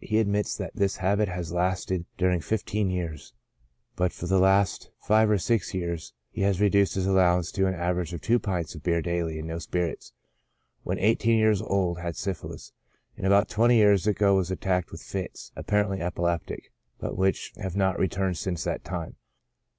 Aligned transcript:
He 0.00 0.16
admits 0.18 0.56
that 0.56 0.74
this 0.74 0.96
habit 0.96 1.28
has 1.28 1.52
lasted 1.52 2.06
during 2.16 2.40
fifteen 2.40 2.88
sears; 2.88 3.34
but 3.96 4.10
for 4.10 4.26
the 4.26 4.38
last 4.38 4.90
five 5.00 5.28
or 5.28 5.36
six 5.36 5.74
years 5.74 6.14
he 6.30 6.40
has 6.40 6.58
reduced 6.58 6.94
his 6.94 7.06
allowance 7.06 7.52
to 7.52 7.66
an 7.66 7.74
average 7.74 8.14
of 8.14 8.22
two 8.22 8.38
pints 8.38 8.74
of 8.74 8.82
beer 8.82 9.02
daily, 9.02 9.38
and 9.38 9.48
no 9.48 9.58
spirits. 9.58 10.14
When 10.84 10.98
eighteen 10.98 11.36
years 11.38 11.60
old 11.60 11.98
had 11.98 12.16
syphilis, 12.16 12.72
and 13.14 13.26
about 13.26 13.50
twenty 13.50 13.76
years 13.76 14.06
ago 14.06 14.36
was 14.36 14.50
at 14.50 14.62
tacked 14.62 14.90
with 14.90 15.02
fits 15.02 15.52
(apparently 15.54 16.00
epileptic,) 16.00 16.72
but 16.98 17.18
which 17.18 17.52
have 17.58 17.76
not 17.76 17.98
returned 17.98 18.38
since 18.38 18.64
that 18.64 18.84
time. 18.84 19.16